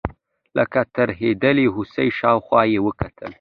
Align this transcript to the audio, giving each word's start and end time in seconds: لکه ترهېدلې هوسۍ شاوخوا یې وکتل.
لکه 0.57 0.79
ترهېدلې 0.97 1.65
هوسۍ 1.75 2.09
شاوخوا 2.19 2.61
یې 2.71 2.79
وکتل. 2.87 3.29